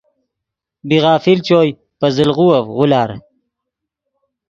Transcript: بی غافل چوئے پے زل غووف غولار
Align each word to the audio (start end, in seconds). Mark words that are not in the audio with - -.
بی 0.87 0.97
غافل 1.03 1.37
چوئے 1.47 1.71
پے 1.99 2.07
زل 2.15 2.29
غووف 2.37 2.65
غولار 2.75 3.09